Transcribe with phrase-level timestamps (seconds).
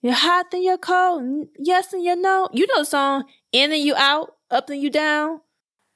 [0.00, 1.48] You're hot then you're cold.
[1.58, 2.48] Yes and you know.
[2.52, 3.24] You know the song.
[3.50, 5.40] In and you out, up and you down.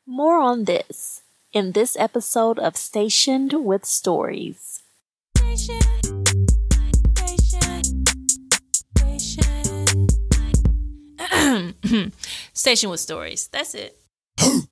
[0.07, 4.83] More on this in this episode of Stationed with Stories.
[5.37, 5.79] Station,
[12.53, 13.47] Station with Stories.
[13.53, 13.97] That's it.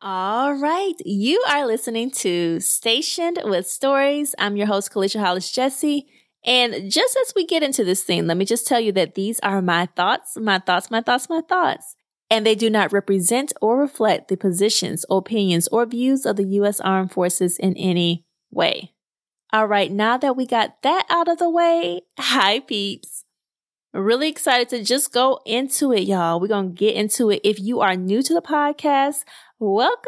[0.00, 0.94] All right.
[1.04, 4.34] You are listening to Stationed with Stories.
[4.38, 6.06] I'm your host, Kelicia Hollis Jessie.
[6.44, 9.40] And just as we get into this thing, let me just tell you that these
[9.40, 11.96] are my thoughts, my thoughts, my thoughts, my thoughts.
[12.30, 16.80] And they do not represent or reflect the positions, opinions, or views of the U.S.
[16.80, 18.92] Armed Forces in any way.
[19.52, 23.24] All right, now that we got that out of the way, hi peeps.
[23.92, 26.40] Really excited to just go into it, y'all.
[26.40, 27.40] We're going to get into it.
[27.44, 29.22] If you are new to the podcast,
[29.60, 30.02] welcome.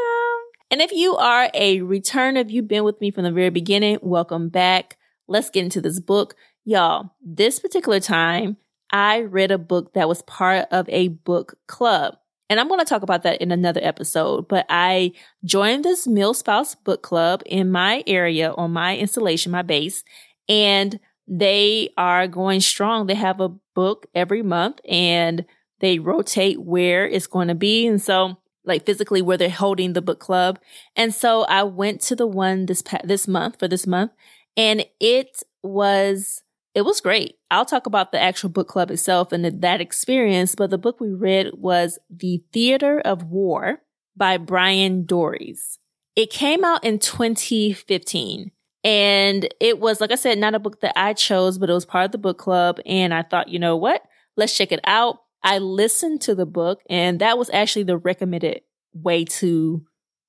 [0.73, 4.01] And if you are a returner, if you've been with me from the very beginning,
[4.03, 4.97] welcome back
[5.29, 6.35] let's get into this book.
[6.65, 8.57] Y'all, this particular time,
[8.91, 12.17] I read a book that was part of a book club.
[12.49, 15.13] And I'm going to talk about that in another episode, but I
[15.45, 20.05] joined this Mil Spouse book club in my area on my installation, my base,
[20.49, 23.07] and they are going strong.
[23.07, 25.45] They have a book every month and
[25.81, 27.87] they rotate where it's going to be.
[27.87, 30.59] And so like physically where they're holding the book club.
[30.95, 34.13] And so I went to the one this this month for this month
[34.57, 36.43] and it was,
[36.75, 37.37] it was great.
[37.51, 41.01] I'll talk about the actual book club itself and the, that experience, but the book
[41.01, 43.81] we read was The Theater of War
[44.17, 45.79] by Bryan Doerries.
[46.15, 48.51] It came out in 2015.
[48.83, 51.85] And it was, like I said, not a book that I chose, but it was
[51.85, 52.79] part of the book club.
[52.87, 54.03] And I thought, you know what?
[54.37, 55.19] Let's check it out.
[55.43, 59.85] I listened to the book, and that was actually the recommended way to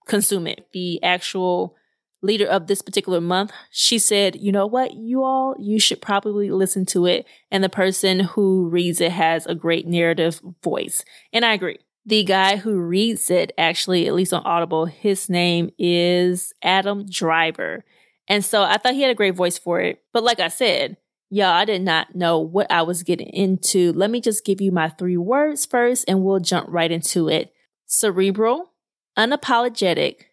[0.08, 0.68] consume it.
[0.74, 1.76] The actual
[2.22, 6.50] leader of this particular month, she said, you know what, you all, you should probably
[6.50, 7.26] listen to it.
[7.52, 11.04] And the person who reads it has a great narrative voice.
[11.32, 11.80] And I agree.
[12.06, 17.84] The guy who reads it, actually, at least on Audible, his name is Adam Driver.
[18.28, 20.02] And so I thought he had a great voice for it.
[20.14, 20.98] But like I said,
[21.30, 23.92] y'all, I did not know what I was getting into.
[23.94, 27.54] Let me just give you my three words first and we'll jump right into it.
[27.86, 28.72] Cerebral,
[29.18, 30.28] unapologetic,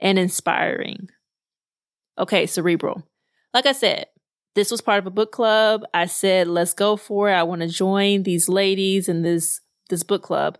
[0.00, 1.08] and inspiring.
[2.20, 3.02] Okay, cerebral.
[3.54, 4.06] Like I said,
[4.54, 5.84] this was part of a book club.
[5.94, 7.34] I said, let's go for it.
[7.34, 10.58] I want to join these ladies in this this book club.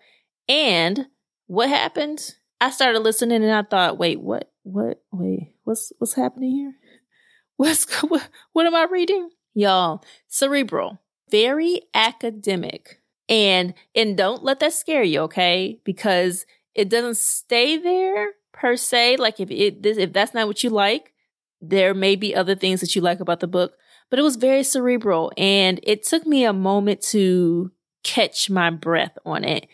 [0.49, 1.07] And
[1.47, 2.35] what happened?
[2.61, 6.75] I started listening and I thought, wait, what what wait, what's what's happening here?
[7.57, 9.29] What's what, what am I reading?
[9.53, 10.99] Y'all, cerebral,
[11.31, 13.03] very academic.
[13.29, 15.79] And and don't let that scare you, okay?
[15.85, 19.17] Because it doesn't stay there per se.
[19.19, 21.13] Like if it this, if that's not what you like,
[21.61, 23.75] there may be other things that you like about the book,
[24.09, 27.71] but it was very cerebral and it took me a moment to
[28.03, 29.67] catch my breath on it.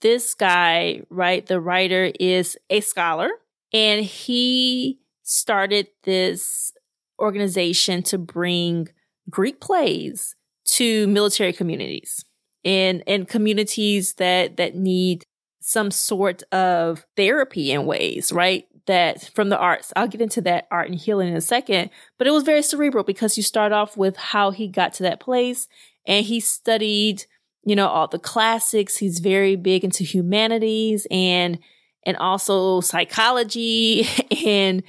[0.00, 3.30] This guy, right, the writer is a scholar
[3.72, 6.72] and he started this
[7.18, 8.88] organization to bring
[9.28, 12.24] Greek plays to military communities
[12.64, 15.24] and and communities that that need
[15.60, 18.67] some sort of therapy in ways, right?
[18.88, 19.92] That from the arts.
[19.94, 23.04] I'll get into that art and healing in a second, but it was very cerebral
[23.04, 25.68] because you start off with how he got to that place
[26.06, 27.24] and he studied,
[27.64, 28.96] you know, all the classics.
[28.96, 31.58] He's very big into humanities and
[32.04, 34.06] and also psychology
[34.46, 34.82] and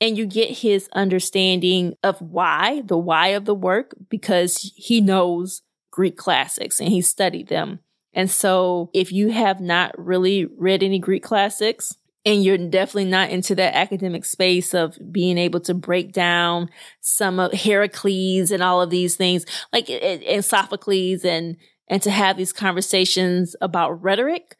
[0.00, 5.62] and you get his understanding of why, the why of the work because he knows
[5.90, 7.80] Greek classics and he studied them.
[8.12, 13.30] And so if you have not really read any Greek classics, and you're definitely not
[13.30, 16.68] into that academic space of being able to break down
[17.00, 21.56] some of Heracles and all of these things, like and Sophocles, and
[21.88, 24.56] and to have these conversations about rhetoric.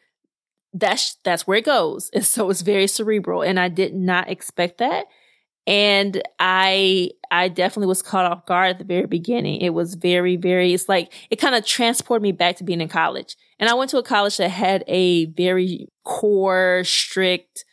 [0.72, 3.43] That's that's where it goes, and so it's very cerebral.
[3.43, 5.06] And I did not expect that,
[5.66, 9.60] and I I definitely was caught off guard at the very beginning.
[9.60, 10.72] It was very very.
[10.72, 13.91] It's like it kind of transported me back to being in college and I went
[13.91, 17.65] to a college that had a very core, strict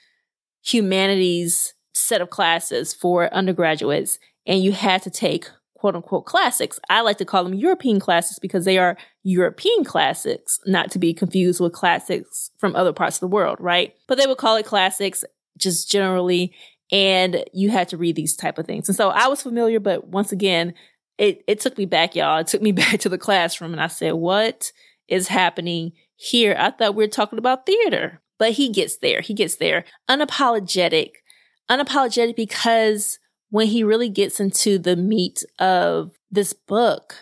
[0.61, 4.19] humanities set of classes for undergraduates.
[4.45, 6.77] And you had to take quote unquote classics.
[6.89, 11.13] I like to call them European classics because they are European classics, not to be
[11.13, 13.95] confused with classics from other parts of the world, right?
[14.07, 15.23] But they would call it classics
[15.57, 16.53] just generally.
[16.91, 18.89] And you had to read these type of things.
[18.89, 20.73] And so I was familiar, but once again,
[21.17, 22.39] it, it took me back, y'all.
[22.39, 24.71] It took me back to the classroom and I said, what
[25.07, 26.55] is happening here.
[26.57, 29.21] I thought we were talking about theater, but he gets there.
[29.21, 29.85] He gets there.
[30.09, 31.11] Unapologetic.
[31.69, 33.19] Unapologetic because
[33.49, 37.15] when he really gets into the meat of this book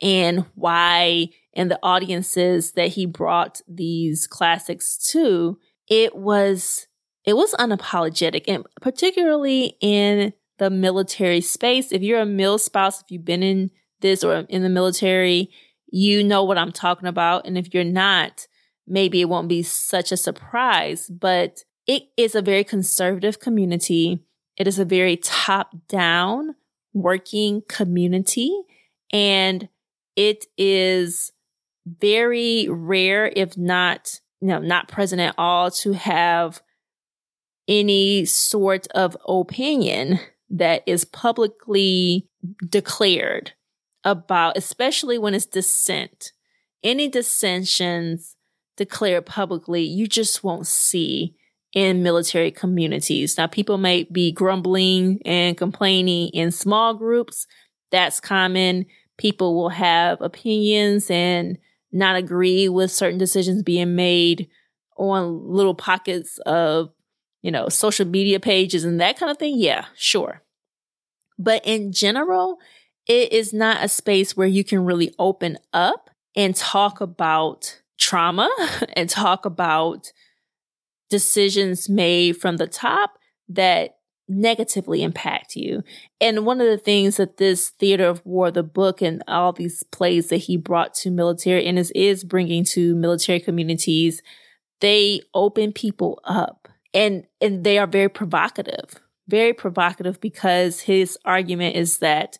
[0.00, 6.86] and why and the audiences that he brought these classics to, it was
[7.24, 11.92] it was unapologetic and particularly in the military space.
[11.92, 15.50] If you're a mil spouse, if you've been in this or in the military,
[15.90, 17.46] you know what I'm talking about.
[17.46, 18.46] And if you're not,
[18.86, 24.20] maybe it won't be such a surprise, but it is a very conservative community.
[24.56, 26.54] It is a very top down
[26.92, 28.52] working community
[29.12, 29.68] and
[30.16, 31.32] it is
[31.86, 36.62] very rare, if not, you know, not present at all to have
[37.66, 40.18] any sort of opinion
[40.50, 42.28] that is publicly
[42.68, 43.52] declared
[44.04, 46.32] about, especially when it's dissent.
[46.82, 48.36] Any dissensions
[48.76, 51.36] declared publicly, you just won't see
[51.72, 53.36] in military communities.
[53.36, 57.46] Now, people may be grumbling and complaining in small groups.
[57.90, 58.86] That's common.
[59.18, 61.58] People will have opinions and
[61.92, 64.48] not agree with certain decisions being made
[64.96, 66.90] on little pockets of
[67.42, 70.42] you know, social media pages and that kind of thing, yeah, sure.
[71.38, 72.58] But in general,
[73.10, 78.48] it is not a space where you can really open up and talk about trauma
[78.92, 80.12] and talk about
[81.08, 83.18] decisions made from the top
[83.48, 83.96] that
[84.28, 85.82] negatively impact you.
[86.20, 89.82] And one of the things that this theater of war, the book and all these
[89.82, 94.22] plays that he brought to military and is, is bringing to military communities,
[94.80, 101.76] they open people up and and they are very provocative very provocative because his argument
[101.76, 102.36] is that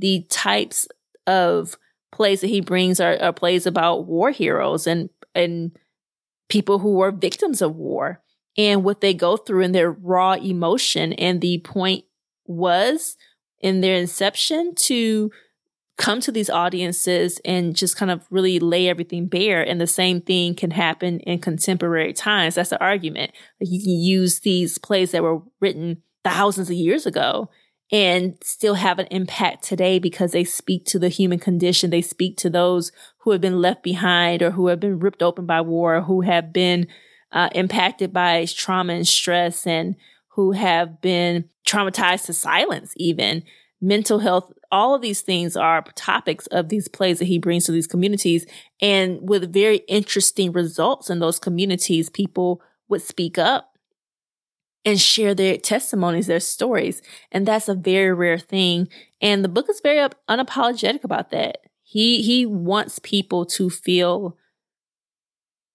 [0.00, 0.88] the types
[1.26, 1.76] of
[2.12, 5.76] plays that he brings are, are plays about war heroes and and
[6.48, 8.20] people who were victims of war
[8.58, 12.04] and what they go through and their raw emotion and the point
[12.46, 13.16] was
[13.60, 15.30] in their inception to
[15.96, 19.62] come to these audiences and just kind of really lay everything bare.
[19.62, 22.54] And the same thing can happen in contemporary times.
[22.54, 23.32] That's the argument.
[23.60, 27.50] You can use these plays that were written thousands of years ago
[27.92, 31.90] and still have an impact today because they speak to the human condition.
[31.90, 35.46] They speak to those who have been left behind or who have been ripped open
[35.46, 36.86] by war, who have been
[37.32, 39.96] uh, impacted by trauma and stress and
[40.34, 43.42] who have been traumatized to silence even
[43.80, 47.72] mental health, all of these things are topics of these plays that he brings to
[47.72, 48.46] these communities.
[48.80, 53.69] And with very interesting results in those communities, people would speak up
[54.84, 57.02] and share their testimonies, their stories.
[57.30, 58.88] And that's a very rare thing.
[59.20, 61.58] And the book is very unapologetic about that.
[61.82, 64.36] He, he wants people to feel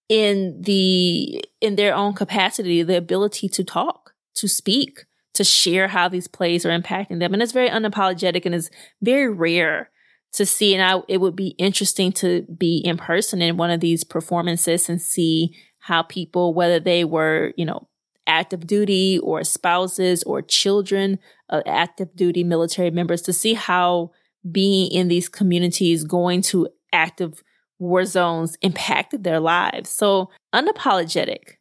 [0.07, 6.07] in the, in their own capacity, the ability to talk, to speak, to share how
[6.07, 7.33] these plays are impacting them.
[7.33, 8.69] And it's very unapologetic and it's
[9.01, 9.89] very rare
[10.33, 10.73] to see.
[10.73, 14.89] And I, it would be interesting to be in person in one of these performances
[14.89, 17.87] and see how people, whether they were, you know,
[18.27, 21.19] active duty or spouses or children
[21.49, 24.11] of active duty military members, to see how
[24.49, 27.43] being in these communities, going to active
[27.79, 29.89] war zones impacted their lives.
[29.89, 31.55] So unapologetic.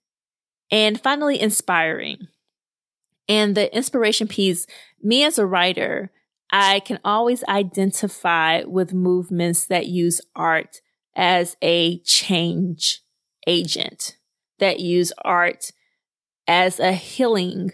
[0.71, 2.29] And finally, inspiring.
[3.29, 4.67] And the inspiration piece,
[5.03, 6.11] me as a writer,
[6.51, 10.81] I can always identify with movements that use art
[11.17, 13.03] as a change
[13.47, 14.17] agent,
[14.59, 15.71] that use art
[16.47, 17.73] as a healing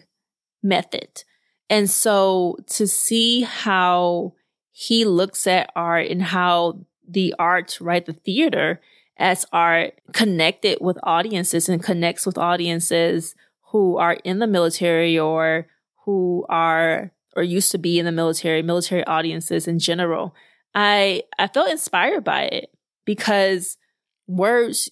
[0.63, 1.25] method.
[1.69, 4.35] And so to see how
[4.73, 8.81] he looks at art and how the art, right, the theater
[9.17, 13.35] as art connected with audiences and connects with audiences
[13.71, 15.67] who are in the military or
[16.05, 20.35] who are or used to be in the military, military audiences in general.
[20.75, 22.73] I I felt inspired by it
[23.05, 23.77] because
[24.27, 24.91] words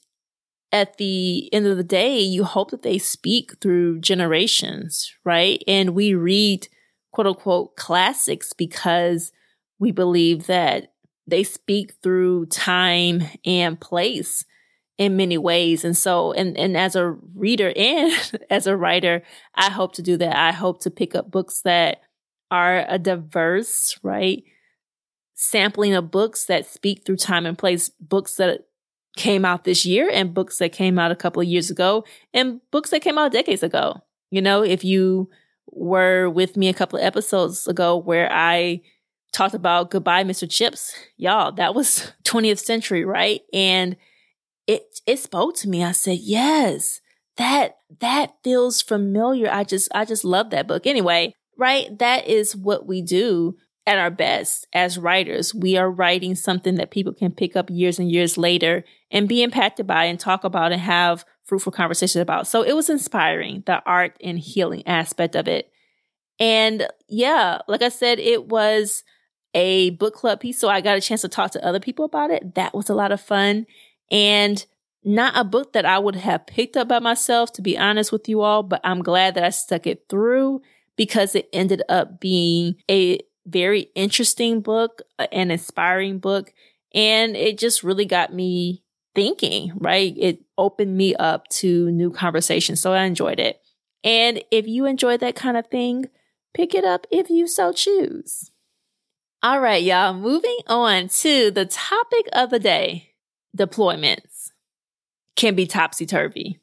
[0.72, 5.62] at the end of the day, you hope that they speak through generations, right?
[5.66, 6.68] And we read
[7.12, 9.32] quote unquote classics because
[9.78, 10.92] we believe that
[11.26, 14.44] they speak through time and place
[14.98, 15.84] in many ways.
[15.84, 18.12] And so, and, and as a reader and
[18.50, 19.22] as a writer,
[19.54, 20.36] I hope to do that.
[20.36, 22.02] I hope to pick up books that
[22.50, 24.42] are a diverse, right?
[25.34, 28.66] Sampling of books that speak through time and place, books that
[29.16, 32.60] came out this year and books that came out a couple of years ago and
[32.70, 34.00] books that came out decades ago.
[34.30, 35.28] You know, if you
[35.70, 38.82] were with me a couple of episodes ago where I
[39.32, 40.48] talked about Goodbye, Mr.
[40.48, 43.40] Chips, y'all, that was 20th century, right?
[43.52, 43.96] And
[44.66, 45.82] it it spoke to me.
[45.82, 47.00] I said, "Yes,
[47.38, 50.86] that that feels familiar." I just I just love that book.
[50.86, 51.98] Anyway, right?
[51.98, 53.56] That is what we do
[53.88, 55.54] at our best as writers.
[55.54, 59.42] We are writing something that people can pick up years and years later and be
[59.42, 62.46] impacted by and talk about and have fruitful conversations about.
[62.46, 65.72] So it was inspiring, the art and healing aspect of it.
[66.38, 69.04] And yeah, like I said, it was
[69.54, 70.60] a book club piece.
[70.60, 72.56] So I got a chance to talk to other people about it.
[72.56, 73.64] That was a lot of fun.
[74.10, 74.64] And
[75.02, 78.28] not a book that I would have picked up by myself, to be honest with
[78.28, 80.60] you all, but I'm glad that I stuck it through
[80.94, 86.52] because it ended up being a very interesting book, uh, an inspiring book.
[86.94, 88.82] And it just really got me
[89.14, 90.14] thinking, right?
[90.16, 92.80] It opened me up to new conversations.
[92.80, 93.60] So I enjoyed it.
[94.04, 96.06] And if you enjoy that kind of thing,
[96.54, 98.50] pick it up if you so choose.
[99.42, 103.14] All right, y'all, moving on to the topic of the day
[103.56, 104.50] deployments
[105.36, 106.60] can be topsy turvy.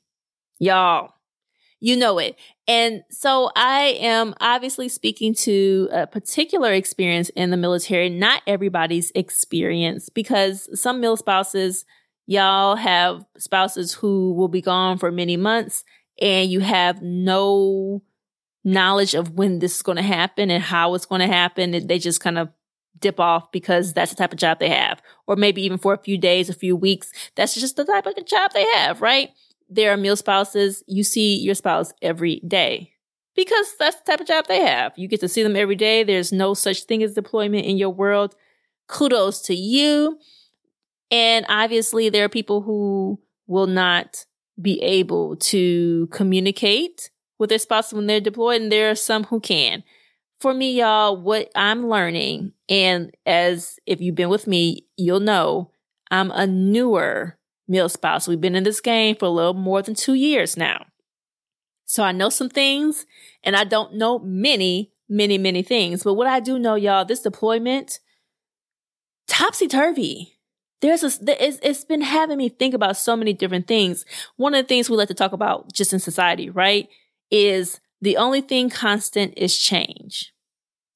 [0.60, 1.14] Y'all,
[1.86, 2.36] you know it.
[2.68, 9.12] And so I am obviously speaking to a particular experience in the military, not everybody's
[9.14, 11.86] experience, because some mil spouses,
[12.26, 15.84] y'all have spouses who will be gone for many months
[16.20, 18.02] and you have no
[18.64, 21.86] knowledge of when this is going to happen and how it's going to happen.
[21.86, 22.50] They just kind of
[22.98, 25.04] dip off because that's the type of job they have.
[25.28, 27.12] Or maybe even for a few days, a few weeks.
[27.36, 29.30] That's just the type of job they have, right?
[29.70, 32.92] There are mil spouses, you see your spouse every day
[33.36, 34.94] because that's the type of job they have.
[34.96, 36.04] You get to see them every day.
[36.04, 38.36] There's no such thing as deployment in your world.
[38.88, 40.18] Kudos to you.
[41.12, 44.26] And obviously, there are people who will not
[44.60, 49.40] be able to communicate with their spouse when they're deployed, and there are some who
[49.40, 49.84] can.
[50.40, 55.72] For me, y'all, what I'm learning, and as if you've been with me, you'll know
[56.10, 58.28] I'm a newer mil spouse.
[58.28, 60.86] We've been in this game for a little more than two years now.
[61.86, 63.06] So I know some things
[63.44, 66.04] and I don't know many, many, many things.
[66.04, 68.00] But what I do know, y'all, this deployment,
[69.28, 70.34] topsy turvy.
[70.82, 71.12] There's a,
[71.44, 74.06] it's, it's been having me think about so many different things.
[74.36, 76.90] One of the things we like to talk about just in society, right?
[77.32, 80.34] Is the only thing constant is change.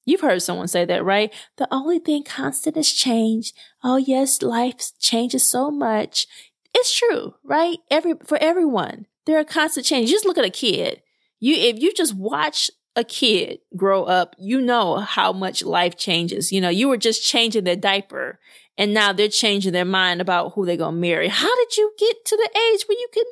[0.06, 1.32] You've heard someone say that, right?
[1.58, 3.54] The only thing constant is change.
[3.84, 6.28] Oh, yes, life changes so much.
[6.74, 7.80] It's true, right?
[7.90, 10.12] Every for everyone, there are constant changes.
[10.12, 11.02] Just look at a kid.
[11.40, 16.52] You if you just watch a kid grow up, you know how much life changes.
[16.52, 18.40] You know, you were just changing their diaper
[18.78, 21.28] and now they're changing their mind about who they're going to marry.
[21.28, 23.24] How did you get to the age where you can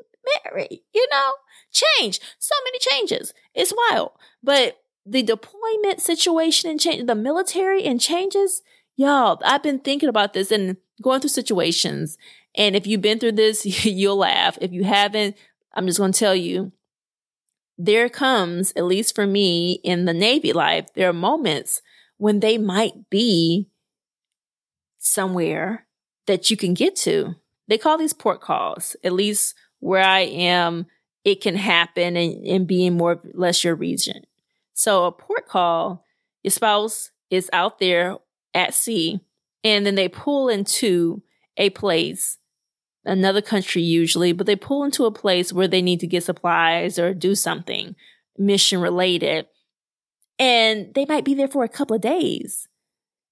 [0.46, 0.84] marry?
[0.94, 1.32] You know,
[1.72, 2.20] change.
[2.38, 3.34] So many changes.
[3.56, 4.12] It's wild.
[4.44, 8.62] But the deployment situation and change, the military and changes,
[8.98, 12.18] y'all, I've been thinking about this and going through situations
[12.58, 14.58] and if you've been through this, you'll laugh.
[14.60, 15.38] If you haven't,
[15.74, 16.74] I'm just going to tell you
[17.78, 21.82] there comes, at least for me in the Navy life, there are moments
[22.18, 23.70] when they might be
[24.98, 25.86] somewhere
[26.26, 27.36] that you can get to.
[27.68, 30.88] They call these port calls, at least where I am,
[31.24, 34.24] it can happen and, and be more or less your region.
[34.74, 36.04] So a port call,
[36.42, 38.18] your spouse is out there
[38.54, 39.20] at sea
[39.64, 41.22] and then they pull into
[41.58, 42.38] a place
[43.08, 47.00] another country usually, but they pull into a place where they need to get supplies
[47.00, 47.96] or do something
[48.38, 49.48] mission related.
[50.38, 52.68] And they might be there for a couple of days.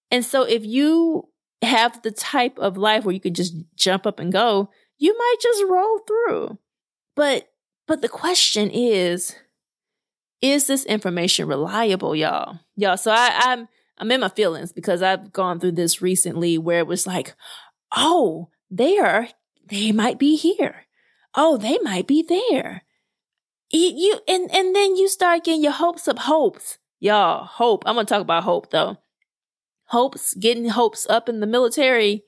[0.09, 1.29] And so if you
[1.61, 5.35] have the type of life where you can just jump up and go, you might
[5.41, 6.57] just roll through.
[7.15, 7.49] But
[7.87, 9.35] but the question is,
[10.41, 12.59] is this information reliable, y'all?
[12.75, 13.67] Y'all, so I, I'm
[13.97, 17.35] I'm in my feelings because I've gone through this recently where it was like,
[17.95, 19.29] oh, they are
[19.69, 20.85] they might be here.
[21.35, 22.83] Oh, they might be there.
[23.71, 26.77] You, and and then you start getting your hopes up hopes.
[26.99, 27.83] Y'all, hope.
[27.85, 28.97] I'm gonna talk about hope though.
[29.87, 32.23] Hopes, getting hopes up in the military.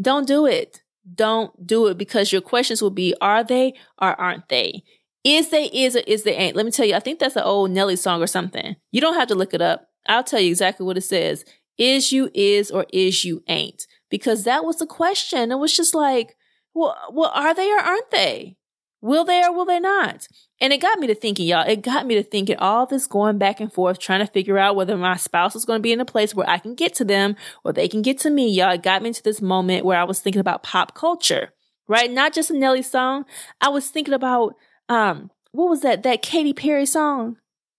[0.00, 0.82] Don't do it.
[1.14, 4.82] Don't do it because your questions will be are they or aren't they?
[5.24, 6.56] Is they is or is they ain't?
[6.56, 8.76] Let me tell you, I think that's an old Nelly song or something.
[8.92, 9.88] You don't have to look it up.
[10.08, 11.44] I'll tell you exactly what it says.
[11.78, 13.86] Is you is or is you ain't?
[14.08, 15.50] Because that was the question.
[15.50, 16.35] It was just like,
[16.76, 18.56] well, well, are they or aren't they?
[19.00, 20.28] Will they or will they not?
[20.60, 21.66] And it got me to thinking, y'all.
[21.66, 24.76] It got me to thinking all this going back and forth, trying to figure out
[24.76, 27.04] whether my spouse is going to be in a place where I can get to
[27.04, 28.72] them or they can get to me, y'all.
[28.72, 31.50] It got me into this moment where I was thinking about pop culture,
[31.88, 32.10] right?
[32.10, 33.24] Not just a Nelly song.
[33.60, 34.54] I was thinking about,
[34.88, 36.02] um, what was that?
[36.02, 37.36] That Katy Perry song.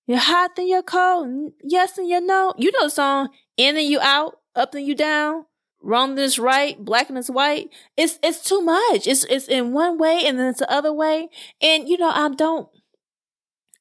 [0.08, 1.52] You're hot, then you're cold.
[1.62, 2.54] Yes, and you know.
[2.58, 3.30] You know the song.
[3.58, 5.46] In and you out, up and you down
[5.82, 7.70] wrong this right, black it's white.
[7.96, 9.08] It's it's too much.
[9.08, 11.30] It's it's in one way and then it's the other way.
[11.62, 12.70] And you know, I don't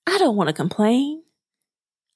[0.06, 1.22] I don't want to complain.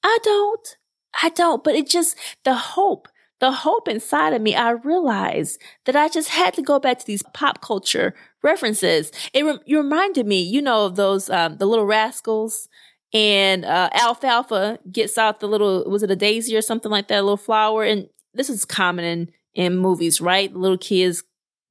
[0.03, 0.77] I don't.
[1.21, 3.07] I don't, but it just, the hope,
[3.39, 7.05] the hope inside of me, I realized that I just had to go back to
[7.05, 9.11] these pop culture references.
[9.33, 12.69] It, re- it reminded me, you know, of those, um, the little rascals
[13.13, 17.19] and, uh, alfalfa gets out the little, was it a daisy or something like that,
[17.19, 17.83] a little flower.
[17.83, 20.53] And this is common in, in movies, right?
[20.53, 21.23] Little kids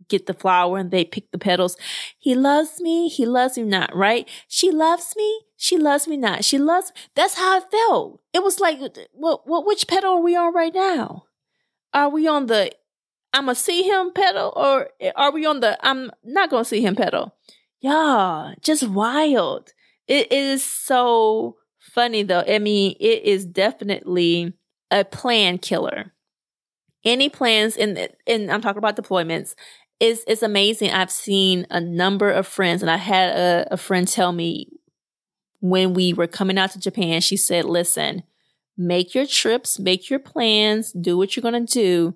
[0.09, 1.77] get the flower and they pick the petals.
[2.19, 3.09] He loves me.
[3.09, 4.29] He loves me not, right?
[4.49, 5.43] She loves me.
[5.57, 6.45] She loves me not.
[6.45, 8.21] She loves, that's how it felt.
[8.33, 8.81] It was like,
[9.13, 11.25] what, what, which petal are we on right now?
[11.93, 12.73] Are we on the,
[13.33, 16.97] I'm gonna see him petal or are we on the, I'm not gonna see him
[16.97, 17.35] petal?
[17.81, 19.73] Yeah, just wild.
[20.07, 22.45] It is so funny though.
[22.47, 24.55] I mean, it is definitely
[24.91, 26.13] a plan killer.
[27.05, 29.55] Any plans in, and I'm talking about deployments,
[30.01, 30.91] it's it's amazing.
[30.91, 34.69] I've seen a number of friends, and I had a, a friend tell me
[35.61, 38.23] when we were coming out to Japan, she said, "Listen,
[38.77, 42.15] make your trips, make your plans, do what you're gonna do."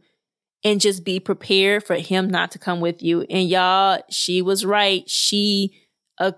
[0.67, 3.21] And just be prepared for him not to come with you.
[3.29, 5.07] And y'all, she was right.
[5.07, 5.75] She,
[6.17, 6.33] uh,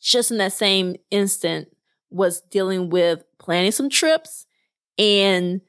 [0.00, 1.66] just in that same instant,
[2.08, 4.46] was dealing with planning some trips.
[4.96, 5.60] And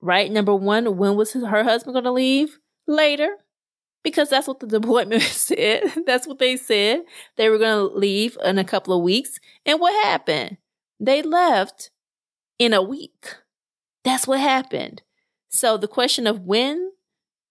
[0.00, 2.58] right, number one, when was his, her husband going to leave?
[2.86, 3.36] Later
[4.02, 5.82] because that's what the deployment said.
[6.06, 7.02] that's what they said.
[7.36, 9.38] They were going to leave in a couple of weeks.
[9.66, 10.56] And what happened?
[11.00, 11.90] They left
[12.58, 13.36] in a week.
[14.04, 15.02] That's what happened.
[15.50, 16.92] So the question of when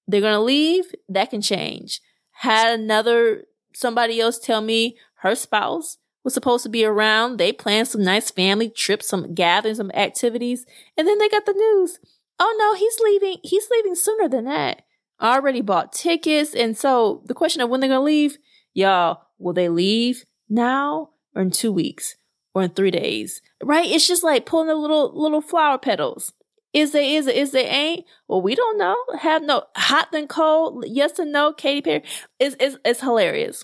[0.08, 2.02] they're going to leave, that can change.
[2.32, 7.38] Had another somebody else tell me her spouse was supposed to be around.
[7.38, 10.66] They planned some nice family trips, some gatherings, some activities,
[10.98, 12.00] and then they got the news.
[12.40, 13.38] Oh no, he's leaving.
[13.44, 14.84] He's leaving sooner than that
[15.20, 16.54] I already bought tickets.
[16.54, 18.38] And so the question of when they're going to leave,
[18.74, 22.16] y'all, will they leave now or in two weeks
[22.54, 23.42] or in three days?
[23.64, 23.90] Right?
[23.90, 26.34] It's just like pulling the little, little flower petals.
[26.74, 28.06] Is they is it is they ain't?
[28.28, 28.96] Well, we don't know.
[29.20, 30.84] Have no hot than cold.
[30.88, 31.54] Yes and no.
[31.54, 32.04] Katy Perry.
[32.40, 33.64] It's it's it's hilarious.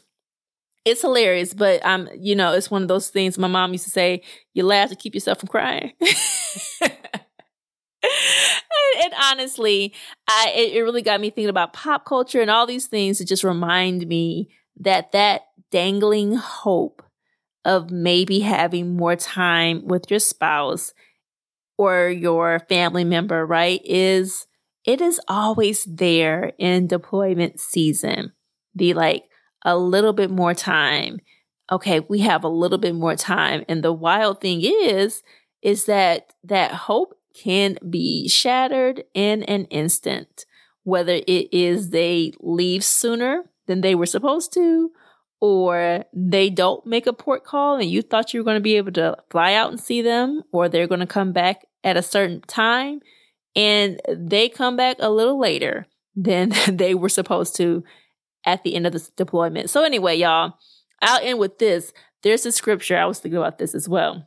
[0.86, 3.38] It's hilarious, but um, you know, it's one of those things.
[3.38, 5.92] My mom used to say, "You laugh to keep yourself from crying."
[8.96, 9.94] and, and, honestly,
[10.28, 13.26] I it, it really got me thinking about pop culture and all these things to
[13.26, 17.04] just remind me that that dangling hope
[17.66, 20.94] of maybe having more time with your spouse
[21.78, 24.46] or your family member, right, is
[24.86, 28.34] it is always there in deployment season.
[28.76, 29.24] Be like
[29.64, 31.20] a little bit more time.
[31.72, 33.64] Okay, we have a little bit more time.
[33.70, 35.24] And the wild thing is,
[35.62, 40.46] is that that hope can be shattered in an instant,
[40.84, 44.92] whether it is they leave sooner than they were supposed to,
[45.40, 48.78] or they don't make a port call and you thought you were going to be
[48.78, 52.02] able to fly out and see them, or they're going to come back at a
[52.02, 53.02] certain time
[53.56, 57.84] and they come back a little later than they were supposed to
[58.46, 59.70] at the end of the deployment.
[59.70, 60.54] So, anyway, y'all,
[61.02, 61.94] I'll end with this.
[62.24, 64.26] There's a scripture, I was thinking about this as well,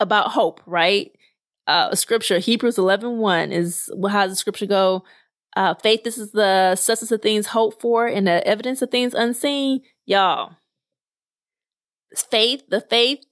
[0.00, 1.12] about hope, right?
[1.66, 5.04] Uh, scripture, Hebrews 11 1 is how does the scripture go?
[5.54, 9.14] Uh, faith, this is the substance of things hoped for and the evidence of things
[9.14, 9.82] unseen.
[10.06, 10.56] Y'all,
[12.30, 13.24] faith, the faith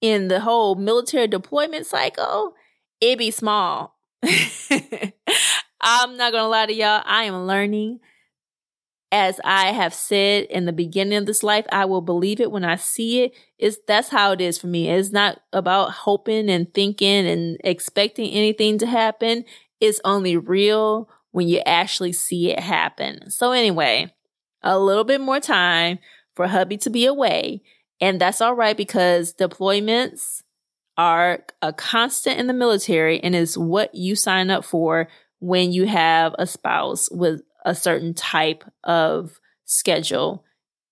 [0.00, 2.54] in the whole military deployment cycle,
[3.00, 3.96] it be small.
[5.82, 7.02] I'm not gonna lie to y'all.
[7.04, 8.00] I am learning
[9.12, 12.64] as I have said in the beginning of this life, I will believe it when
[12.64, 13.32] I see it.
[13.32, 13.66] it.
[13.66, 14.88] Is that's how it is for me.
[14.88, 19.44] It's not about hoping and thinking and expecting anything to happen.
[19.80, 23.30] It's only real when you actually see it happen.
[23.30, 24.12] So anyway,
[24.62, 25.98] a little bit more time
[26.34, 27.62] for hubby to be away.
[28.00, 30.42] And that's all right because deployments
[30.96, 35.08] are a constant in the military and is what you sign up for
[35.40, 40.44] when you have a spouse with a certain type of schedule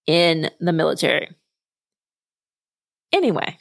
[0.06, 1.28] in the military.
[3.12, 3.58] Anyway,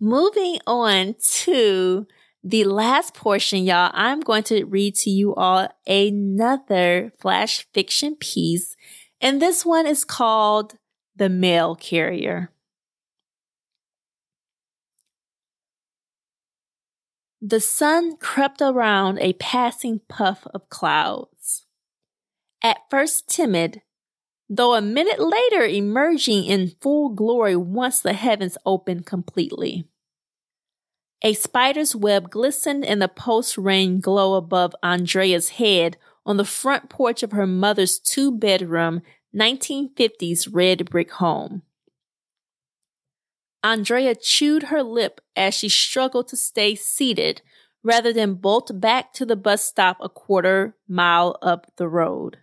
[0.00, 2.06] moving on to
[2.42, 8.76] the last portion, y'all, I'm going to read to you all another flash fiction piece.
[9.20, 10.78] And this one is called
[11.16, 12.50] The Mail Carrier.
[17.42, 21.66] The sun crept around a passing puff of clouds
[22.62, 23.82] at first timid,
[24.48, 29.84] though a minute later emerging in full glory once the heavens opened completely.
[31.22, 36.88] A spider's web glistened in the post rain glow above Andrea's head on the front
[36.88, 39.02] porch of her mother's two bedroom
[39.34, 41.62] 1950s red brick home.
[43.62, 47.42] Andrea chewed her lip as she struggled to stay seated,
[47.82, 52.38] rather than bolt back to the bus stop a quarter mile up the road.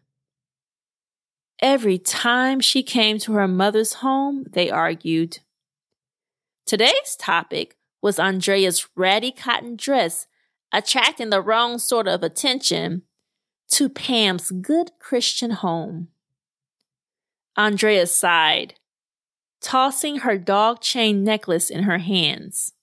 [1.62, 5.40] Every time she came to her mother's home, they argued.
[6.66, 10.28] Today's topic was Andrea's ratty cotton dress
[10.72, 13.04] attracting the wrong sort of attention
[13.70, 16.10] to Pam's good Christian home.
[17.56, 18.76] Andrea sighed,
[19.62, 22.74] tossing her dog chain necklace in her hands.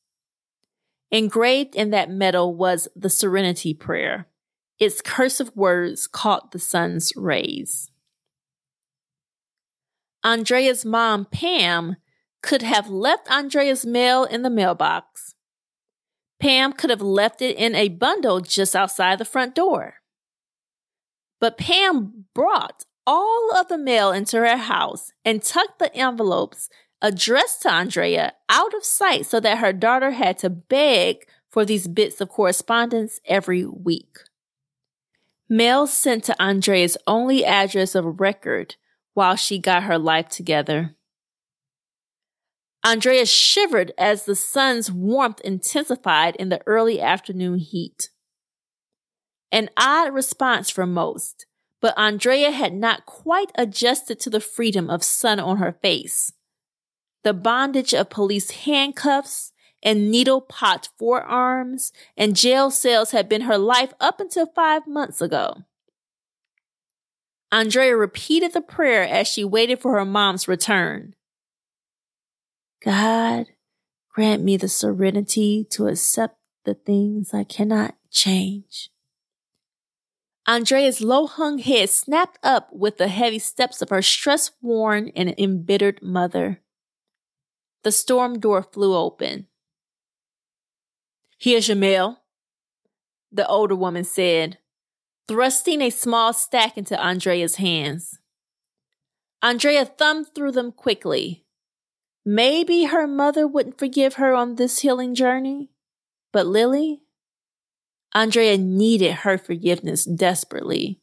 [1.13, 4.27] Engraved in that metal was the Serenity Prayer.
[4.81, 7.91] Its cursive words caught the sun's rays.
[10.25, 11.97] Andrea's mom, Pam,
[12.43, 15.35] could have left Andrea's mail in the mailbox.
[16.41, 19.97] Pam could have left it in a bundle just outside the front door.
[21.41, 26.71] But Pam brought all of the mail into her house and tucked the envelopes
[27.03, 31.87] addressed to Andrea out of sight so that her daughter had to beg for these
[31.87, 34.17] bits of correspondence every week.
[35.49, 38.77] Mail sent to Andrea's only address of record
[39.15, 40.95] while she got her life together.
[42.85, 48.11] Andrea shivered as the sun's warmth intensified in the early afternoon heat.
[49.51, 51.47] An odd response for most,
[51.81, 56.33] but Andrea had not quite adjusted to the freedom of sun on her face.
[57.23, 63.59] The bondage of police handcuffs and needle pot forearms and jail cells had been her
[63.59, 65.63] life up until five months ago.
[67.55, 71.15] Andrea repeated the prayer as she waited for her mom's return.
[72.85, 73.47] God,
[74.13, 78.91] grant me the serenity to accept the things I cannot change.
[80.49, 85.33] Andrea's low hung head snapped up with the heavy steps of her stress worn and
[85.39, 86.61] embittered mother.
[87.85, 89.47] The storm door flew open.
[91.39, 92.19] Here's your mail,
[93.31, 94.59] the older woman said,
[95.27, 98.19] thrusting a small stack into Andrea's hands.
[99.43, 101.45] Andrea thumbed through them quickly.
[102.25, 105.71] Maybe her mother wouldn't forgive her on this healing journey,
[106.33, 107.03] but Lily?
[108.15, 111.01] Andrea needed her forgiveness desperately.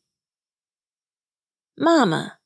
[1.78, 2.38] Mama,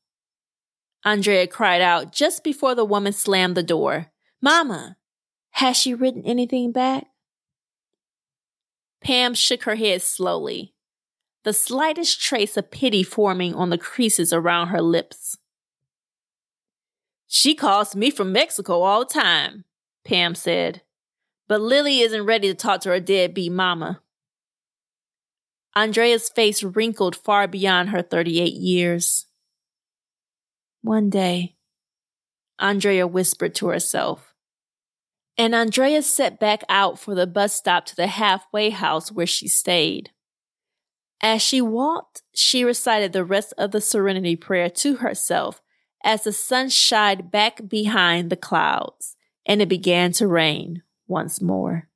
[1.04, 4.08] Andrea cried out just before the woman slammed the door.
[4.42, 4.98] Mama,
[5.52, 7.06] has she written anything back?
[9.02, 10.75] Pam shook her head slowly
[11.46, 15.38] the slightest trace of pity forming on the creases around her lips.
[17.28, 19.64] She calls me from Mexico all the time,
[20.04, 20.82] Pam said.
[21.48, 24.02] But Lily isn't ready to talk to her deadbeat mama.
[25.76, 29.28] Andrea's face wrinkled far beyond her 38 years.
[30.82, 31.58] One day,
[32.58, 34.34] Andrea whispered to herself.
[35.38, 39.48] And Andrea set back out for the bus stop to the halfway house where she
[39.48, 40.10] stayed.
[41.22, 45.62] As she walked, she recited the rest of the Serenity Prayer to herself
[46.04, 51.90] as the sun shied back behind the clouds and it began to rain once more.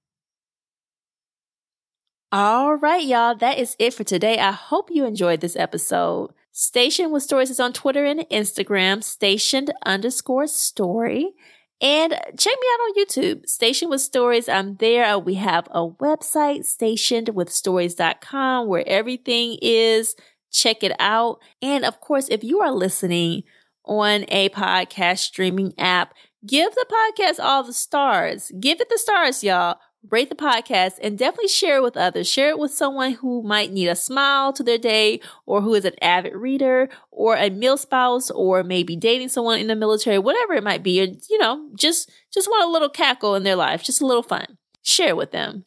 [2.32, 4.38] All right, y'all, that is it for today.
[4.38, 6.32] I hope you enjoyed this episode.
[6.52, 11.32] Station with Stories is on Twitter and Instagram, stationed underscore story.
[11.82, 14.50] And check me out on YouTube, Station with Stories.
[14.50, 15.06] I'm there.
[15.06, 20.16] Uh, we have a website, stationedwithstories.com, where everything is.
[20.52, 21.40] Check it out.
[21.62, 23.44] And of course, if you are listening
[23.86, 26.14] on a podcast streaming app,
[26.46, 28.52] give the podcast all the stars.
[28.60, 29.78] Give it the stars, y'all
[30.10, 32.30] rate the podcast, and definitely share it with others.
[32.30, 35.86] Share it with someone who might need a smile to their day, or who is
[35.86, 40.54] an avid reader, or a meal spouse, or maybe dating someone in the military, whatever
[40.54, 41.02] it might be.
[41.02, 44.24] Or, you know, just just want a little cackle in their life, just a little
[44.24, 44.58] fun.
[44.82, 45.66] Share it with them.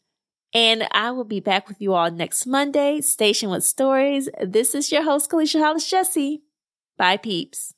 [0.54, 4.28] And I will be back with you all next Monday, Station with Stories.
[4.42, 6.42] This is your host, Kelicia Hollis Jessie.
[6.98, 7.74] Bye, peeps.